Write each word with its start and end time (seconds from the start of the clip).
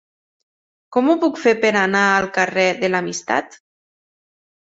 Com 0.95 1.11
ho 1.11 1.15
puc 1.23 1.35
fer 1.41 1.53
per 1.65 1.71
anar 1.81 2.01
al 2.13 2.25
carrer 2.39 2.65
de 2.79 2.91
l'Amistat? 2.95 3.59